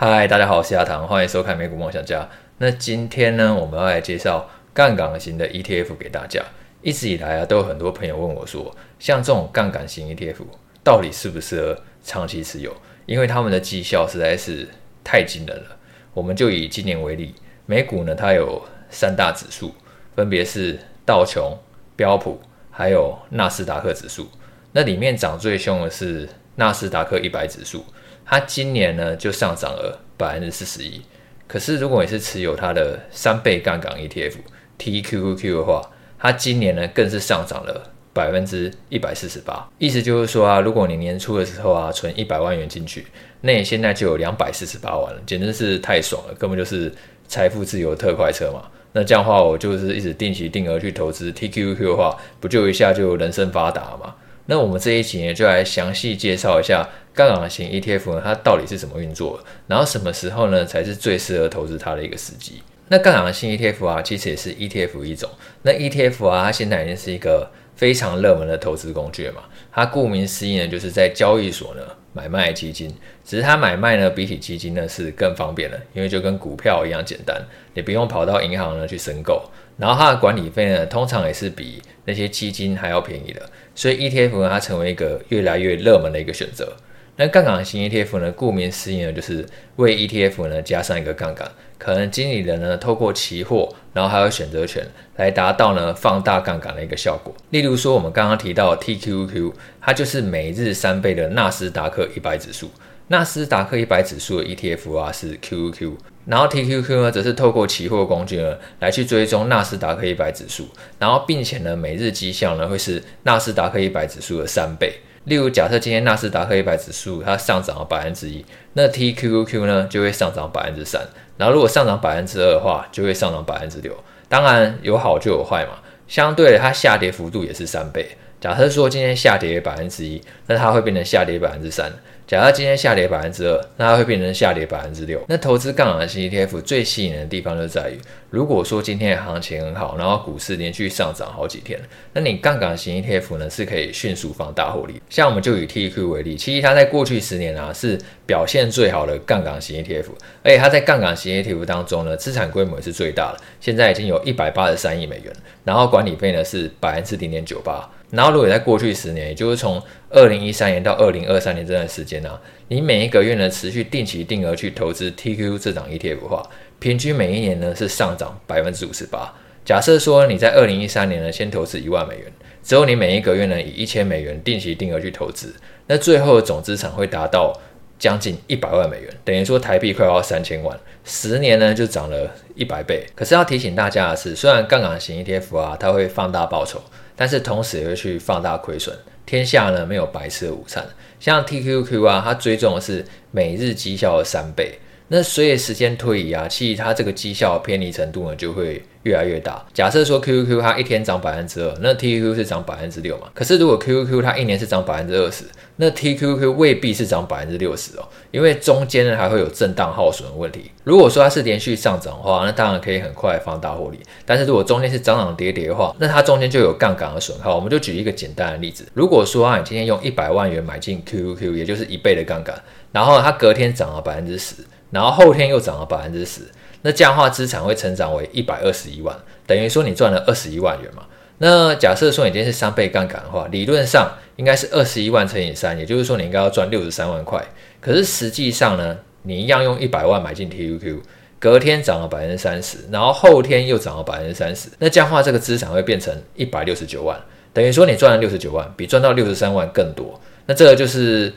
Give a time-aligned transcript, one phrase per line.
[0.00, 2.28] 嗨，大家好，我是阿唐，欢迎收看美股梦想家。
[2.58, 6.40] 那今天呢，我们要来介绍杠杆型的 ETF 给大家。
[6.82, 10.36] 一直以来啊，都有很多朋友问我说，像这种杠杆型 ETF
[10.84, 12.72] 到底适不适合长期持有？
[13.06, 14.68] 因为他们的绩效实在是
[15.02, 15.76] 太惊人了。
[16.14, 17.34] 我们就以今年为例，
[17.66, 19.74] 美股呢，它有三大指数，
[20.14, 21.58] 分别是道琼、
[21.96, 22.40] 标普，
[22.70, 24.28] 还有纳斯达克指数。
[24.70, 27.84] 那里面涨最凶的是纳斯达克一百指数。
[28.30, 31.00] 它今年呢就上涨了百分之四十一，
[31.46, 34.34] 可是如果你是持有它的三倍杠杆 ETF
[34.78, 39.66] TQQQ 的话，它今年呢更是上涨了百分之一百四十八。
[39.78, 43.06] 意思就是说啊，如果你年初的时候啊存一百万元进去，
[43.40, 46.92] 那你现在就有两百四十八万了，简直是太爽了，根本就是
[47.26, 48.64] 财富自由特快车嘛。
[48.92, 54.14] 那这样的话，我就是一直定期定额去投资 TQQQ 的话，不就一下就人生发达了嘛？
[54.50, 62.62] 那我们这一集呢，就来详细介绍一下杠杆型 ETF 呢，它到底是怎么运作，然后什么时候呢才是最适合投资它的一个时机？
[62.88, 65.28] 那杠杆型 ETF 啊，其实也是 ETF 一种。
[65.60, 69.42] 那 ETF 啊，它现在已经是一个非常热门的投资工具了嘛。
[69.70, 71.82] 它顾名思义呢，就是在交易所呢
[72.18, 72.92] 买卖基金，
[73.24, 77.40] 只是它买卖呢比起基金呢是更方便的，因为就跟股票一样简单，
[77.74, 79.48] 你不用跑到银行呢去申购。
[79.76, 83.40] 然后它的管理费呢，通常也是比那些基金还要便宜的，
[83.76, 86.76] 所以 ETF 呢，它成为一个越来越热门的一个选择。
[87.20, 97.34] 那杠杆型 ETF 呢，顾名思义呢，就是为 ETF 呢加上一个杠杆，可能经理人呢透过期货，然后还有选择权来达到呢放大杠杆的一个效果。
[97.50, 102.70] 例如说，我们刚刚提到 TQQ，它就是每日三倍的纳斯达克一百指数。
[103.08, 105.94] 纳斯达克一百指数的 ETF 啊是 QQQ。
[106.24, 110.68] 然后 TQQ 呢，则是透过期货工具呢来去追踪纳斯达克一百指数，
[111.00, 114.92] 然后并且呢每日绩效呢会是纳斯达克一百指数的三倍。
[115.28, 121.00] 例如，假设今天纳斯达克一百指数它上涨了百分之一，那 TQQQ 呢就会上涨百分之三。
[121.36, 123.94] 然后如果上涨百分之二的话，就会上涨百分之六。
[124.28, 128.16] 当然有好就有坏嘛，相对的它下跌幅度也是三倍。
[128.40, 131.92] 假设说今天下跌百分之一，那它会变成下跌百分之三。
[132.24, 135.18] 假设今天下跌百分之二，那它会变成下跌百分之六。
[135.28, 141.80] 那投资杠杆型 ETF 最吸引的地方就在于，如果说今天的行情很好，然后股市连续上涨好几天，
[142.12, 145.00] 那你杠杆型 ETF 呢是可以迅速放大获利。
[145.08, 150.08] 像我们就以 TQ 为例，其实它在过去十年啊是表现最好的杠杆型 ETF，
[150.42, 155.32] 而且它在杠杆型 ETF 当中呢资产规模是最大的，现在已经有一百八十三亿美元，
[155.64, 157.88] 然后管理费呢是百分之零点九八。
[158.10, 166.48] 然后，如果在过去十年，也就是从二零一三年到二零二三年这段时间呢、你每一个月呢持续定期定额去投资 TQ 这档 ETF 的话，
[166.78, 169.34] 平均每一年呢是上涨百分之五十八。
[169.62, 172.32] 假设说你在二零一三年呢先投资一万美元，
[172.62, 175.54] 之后你每一个月呢以一千美元定期定额去投资，
[175.86, 177.52] 那最后的总资产会达到
[177.98, 180.74] 将近一百万美元，等于说台币快要三千万，
[181.04, 183.04] 十年呢就涨了一百倍。
[183.14, 186.80] 可是要提醒大家的是，虽然杠杆型 ETF 啊，它会放大报酬。
[187.18, 188.96] 但是同时也会去放大亏损。
[189.26, 190.86] 天下呢没有白吃的午餐，
[191.18, 194.78] 像 TQQ 啊，它追踪的是每日绩效的三倍。
[195.10, 199.64] 那随着时间推移啊，其实它这个绩效偏离程度呢就会越来越大。
[199.72, 203.26] 假设说 QQQ 它一天涨百分之二，那 TQQ 是涨百分之六嘛？
[203.34, 205.44] 可是如果 QQQ 它一年是涨百分之二十，
[205.76, 210.70] 那 TQQ 未必是涨百分之六十哦，因为中间呢还会有震荡耗损的问题。
[210.84, 213.98] 如果说它是连续上涨的话，那当然可以很快放大获利。
[214.26, 217.54] 但是如果中间是涨涨跌跌的话，那它中间就有杠杆的损耗。
[217.54, 224.56] 我们就举一个简单的例子，如果说啊你今天用一百万元买进 QQQ，也就是一倍的杠杆，然后它隔天涨了百分之十。
[224.90, 226.40] 然后后天又涨了百分之十，
[226.82, 229.14] 那这样的话资产会成长为一百二十一万，
[229.46, 231.02] 等于说你赚了二十一万元嘛。
[231.38, 237.44] 那假设说你今天是三倍杠杆的话，理论上应该是二十一万乘以三，也就是说你应该要赚六十三万块。
[237.80, 240.98] 可是实际上呢，你一样用一百万买进 TQQ，
[241.38, 247.20] 隔天涨了百分之三十，然后后天又涨了百分之三十，那这样的话这个资产会变成一百六十九万，
[247.52, 250.20] 等于说你赚了六十九万，比赚到六十三万更多。
[250.46, 251.32] 那这个就是。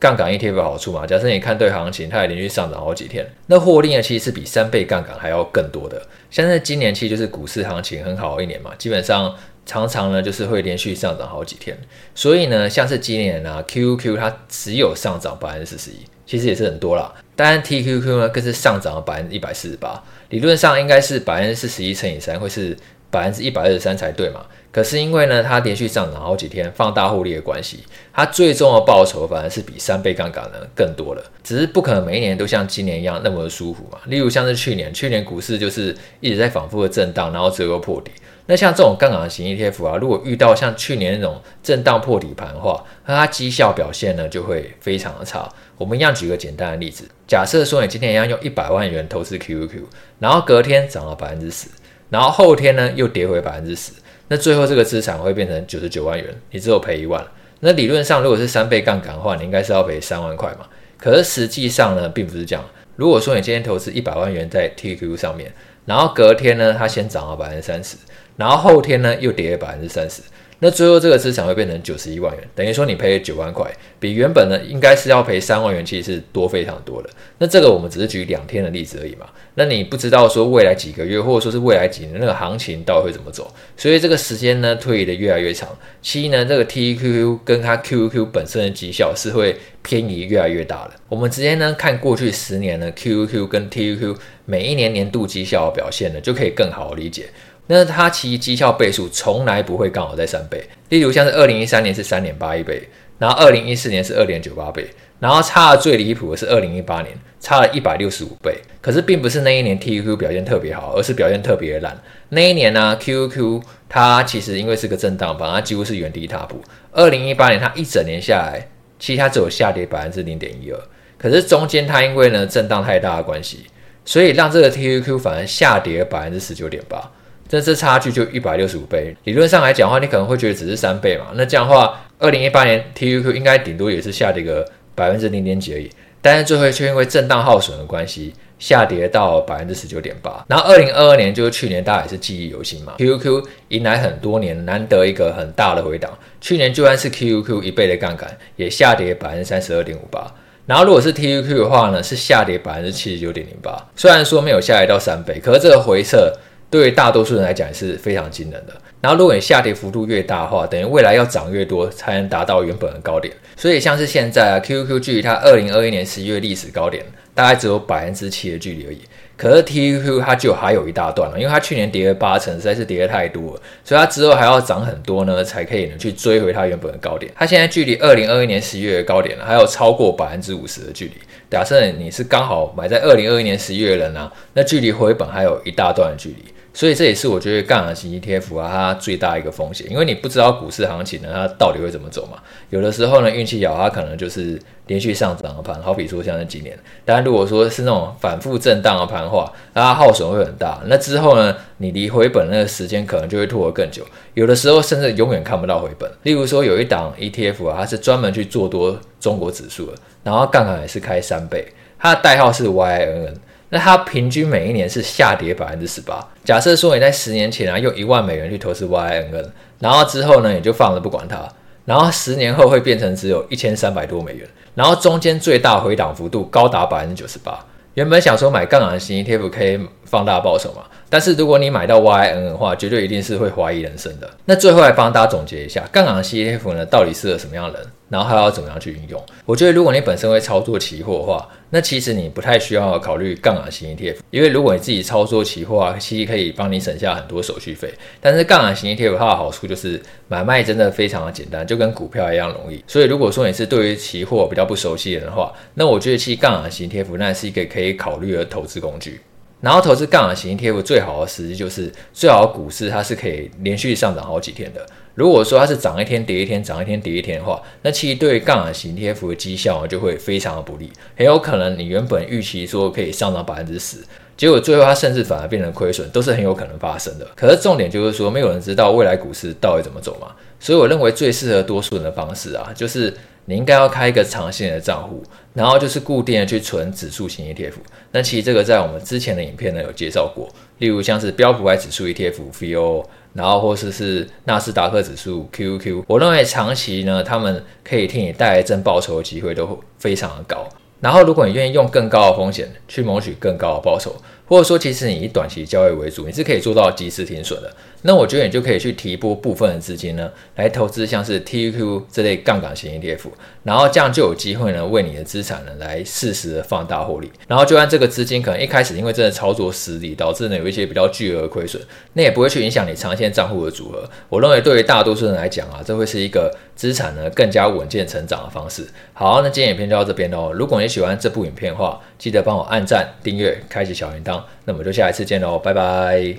[0.00, 6.00] 杠杆 ETF 好处嘛，假设你看对行情，它也连续上涨好几天，那获利呢其实是比三倍杠杆还要更多的。
[6.30, 9.36] 现在今年其实就是股市行情很好一年嘛，基本上
[9.66, 11.78] 常常呢就是会连续上涨好几天，
[12.14, 17.14] 所以呢像是今年啊 QQQ 它只有上涨百分之四十一，其实也是很多啦。
[17.36, 22.74] 当然 TQQ 呢更是上涨了百分之一百四十八，理论上应该是百分之四十一乘以三会是
[23.10, 24.46] 百分之一百二十三才对嘛。
[24.72, 27.80] 可是因为呢，它连续上涨好几天，放大获利的关系，
[28.12, 31.22] 它最终的报酬反而是比三倍杠杆呢更多了。
[31.42, 33.98] 只是不可能每一年都像今年一样那么的舒服嘛。
[34.06, 38.12] 例如像是去年，去年股市就是一直在反复的震荡，然后最后破底。
[38.46, 45.48] 那像这种杠杆型 ETF 啊，如果遇到像去年那种震荡破底盘的话，那它绩效表现呢就会非常的差。
[45.76, 49.82] 我们一样举个简单的例子，假设说你今天一样用一百万元投资 QQQ，
[50.20, 51.68] 然后隔天涨了百分之十，
[52.10, 53.92] 然后后天呢又跌回百分之十。
[54.28, 57.24] 那最后这个资产会变成九十九万元，你只有赔一万。
[57.60, 60.66] 那理论上如果是三倍杠杆的话，你应该是要赔三万块嘛。
[60.98, 62.64] 可是实际上呢，并不是这样。
[62.96, 65.52] 如果说你今天投资一百万元在 TQQ 上面，
[65.86, 67.96] 然后隔天呢它先涨了百分之三十，
[68.36, 70.22] 然后后天呢又跌了百分之三十。
[70.62, 77.08] 那最后这个资产会变成九十一万元，等于说你赔了九万块，比原本呢应该是要赔三万元，其实是多非常多的。
[77.38, 79.26] 那这个我们只是举两天的例子而已嘛。
[79.54, 85.68] 那你不知道说未来几个月，或者说是未来几年那个行情到底会怎么走，所以这个时间呢推移的越来越长。
[86.02, 90.92] 其一呢，这个 TQQ 跟它 QQ 本身的绩效是会偏移越来越大的。
[91.08, 94.14] 我们直接呢看过去十年呢 QQ 跟 TQQ
[94.44, 97.30] 每一年年度绩效表现呢，就可以更好理解。
[97.72, 102.82] 那它其实绩效倍数从来不会刚好在三倍，例如像是二零一三年是三点八一倍，
[103.16, 104.90] 然后二零一四年是二点九八倍，
[105.20, 108.58] 然后差的最离谱的是二零一八年差了一百六十五倍。
[108.80, 111.96] 可是并不是那一年 TQQ 表现特别好，而是表现特别烂。
[112.30, 116.60] 那一年呢、，Q Q 它其实因为是个震荡盘，它几乎是原地踏步。
[116.90, 118.66] 二零一八年它一整年下来，
[118.98, 120.80] 其实它只有下跌百分之零点一二，
[121.16, 123.66] 可是中间它因为呢震荡太大的关系，
[124.04, 127.12] 所以让这个 TQQ 反而下跌了百分之十九点八。
[127.50, 131.32] 这这差距就一百六十五倍，理论上来讲的话，你可能会觉得只是三倍嘛。
[131.34, 134.64] 那这样的话，二零一八年 T U Q 应该顶多也是下跌个
[134.94, 135.90] 百分之零点几而已，
[136.22, 140.44] 但是最后却因为震荡耗损的关系，下跌到百分之十九点八。
[140.46, 150.32] 然后二零二二年就是去年，大家也是记忆犹新嘛，QQQ 迎来很多年难得一个很大的回档，去年就算是 QQQ 一倍的杠杆，也下跌百分之三十二点五八。
[150.66, 153.76] 然后如果是 T U Q 的话呢，是下跌百分之七十九点零八。
[153.96, 156.32] 虽然说没有下跌到三倍，可是这个回撤。
[156.70, 158.72] 对于大多数人来讲是非常惊人的。
[159.00, 163.34] 然后，如果你下跌幅度越大的话，等于未来要涨越多才能达到原本的高点。
[163.56, 169.00] 所以，像是现在啊，QQQ 距离它二零二一年十一月历史高点大概只有百分之七的距离而已。
[169.38, 177.32] 可是 TQQ 它就还有一大段了，因为它去年跌了八成，实在是跌得太多了，所以它之后还要涨很多呢，才可以呢去追回它原本的高点。
[177.34, 181.12] 它现在距离二零二一年十一月的高点还有超过百分之五十的距离。
[181.50, 186.44] 假设你是刚好买在二零二一年十一月的人呢，那距离回本还有一大段的距离。
[186.72, 192.38] 所以这也是我觉得杠杆型 ETF 啊，它最大一个风险，因为你不知道股市行情呢，它到底会怎么走嘛。
[192.70, 194.56] 有的时候呢，运气好，它可能就是
[194.86, 196.78] 连续上涨的盘，好比说像那几年。
[197.04, 200.80] 但如果说是那种反复震荡的盘的话，那它耗损会很大。
[200.86, 204.04] 那之后呢，你离回本那个时间可能就会拖得更久。
[204.34, 206.08] 有的时候甚至永远看不到回本。
[206.22, 211.66] 例如说有一档 ETF 啊，它是专门去做多中国指数的，然后杠杆也是开三倍，
[211.98, 213.34] 它的代号是 YINN。
[213.70, 216.22] 那它平均每一年是下跌百分之十八。
[216.44, 221.48] 假设说你在十年前啊用一万美元去投资 YINN，然后之后呢你就放着不管它，
[221.84, 227.58] 然后十年后会变成只有一千三百多美元，然后中间最大回档幅度高达百分之九十八。
[227.94, 234.30] 原本想说买杠杆型 ETF 可以放大报酬嘛，但是如果你买到 YIN 的话，绝对一定是会怀疑人生的。
[234.44, 237.88] 那最后来帮大家总结一下，杠杆型 ETF 呢到底适合什么样的人？
[238.08, 239.24] 然后还要怎么样去运用？
[239.44, 247.92] 我觉得如果你本身会操作期货的话，那其实你不太需要考虑杠杆型 ETF，因为如果你自己操作期货啊，其实可以帮你省下很多手续费。
[248.20, 252.82] 但是杠杆型 ETF 它的好处就是买卖真的非常的简单，就跟股票一样容易。
[252.88, 259.20] 所以如果说你是对于期货比较不熟悉的人的话，那我觉得其实杠杆型 ETF 那是一个可以考虑的投资工具。
[259.60, 264.84] 然后投资杠杆型 ETF 最好的时机就是最好的股市它是可以连续上涨好几天的。
[265.14, 273.98] 如果说它是涨一天跌一天，涨一天跌一天的话，那其实对于杠杆型 ETF 的绩效就会非常的不利，很有可能你原本预期说可以上涨百分之十，
[274.36, 277.26] 结果最后它甚至反而变成亏损，都是很有可能发生的。
[277.36, 283.12] 可是重点就是说，没有人知道未来股市到底怎么走嘛，所以我认为最适合多数人的方式啊，就是。
[283.46, 285.22] 你应该要开一个长线的账户，
[285.54, 287.74] 然后就是固定的去存指数型 ETF。
[288.12, 293.04] 那其实这个在我们之前的影片呢有介绍过，例如像是标普五百指数 ETFVO，
[293.34, 296.04] 然后或是是纳斯达克指数 QQQ。
[296.06, 300.68] 我认为长期呢，他们可以替你带来正报酬的机会都非常的高。
[301.00, 304.14] 然后如果你愿意用更高的风险去谋取更高的报酬，
[304.50, 307.72] 或者说其实你以短期交易为主，你是可以做到及时停损的。
[308.02, 313.26] 那我觉得你就可以去提拨部分的资金呢，来投资像是 TQQ 这类杠杆型 ETF，
[313.62, 317.30] 然后这样就有机会呢，为你的资产呢来适时的放大获利。
[317.46, 321.80] 然后就按这个资金可能一开始因为真的操作失利，导致呢有一些比较巨额的亏损，
[322.14, 324.10] 那也不会去影响你长线账户的组合。
[324.28, 328.84] 我认为对于大多数人来讲啊，这会是一个资产呢更加稳健成长的方式。
[329.12, 330.52] 好，那今天影片就到这边喽。
[330.52, 334.39] 如果你喜欢这部影片的话，记得帮我按赞、订阅、开启小铃铛。
[334.64, 336.36] 那我们就下一次见喽，拜拜。